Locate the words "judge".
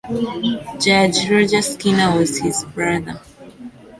0.79-1.29